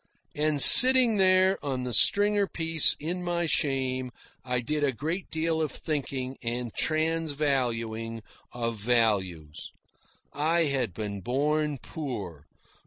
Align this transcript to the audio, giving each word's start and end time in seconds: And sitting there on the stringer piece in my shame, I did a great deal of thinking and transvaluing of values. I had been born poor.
And 0.35 0.59
sitting 0.59 1.17
there 1.17 1.63
on 1.63 1.83
the 1.83 1.93
stringer 1.93 2.47
piece 2.47 2.95
in 2.99 3.23
my 3.23 3.45
shame, 3.45 4.09
I 4.43 4.59
did 4.59 4.83
a 4.83 4.91
great 4.91 5.29
deal 5.29 5.61
of 5.61 5.71
thinking 5.71 6.37
and 6.41 6.73
transvaluing 6.73 8.21
of 8.51 8.77
values. 8.77 9.71
I 10.33 10.61
had 10.63 10.95
been 10.95 11.21
born 11.21 11.77
poor. 11.77 12.47